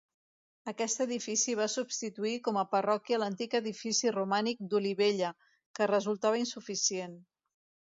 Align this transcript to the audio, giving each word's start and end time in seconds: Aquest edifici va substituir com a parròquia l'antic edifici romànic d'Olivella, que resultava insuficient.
Aquest 0.69 1.01
edifici 1.03 1.53
va 1.59 1.67
substituir 1.73 2.31
com 2.47 2.57
a 2.61 2.63
parròquia 2.71 3.21
l'antic 3.25 3.55
edifici 3.61 4.15
romànic 4.17 4.65
d'Olivella, 4.73 5.31
que 5.81 5.91
resultava 5.95 6.43
insuficient. 6.45 7.17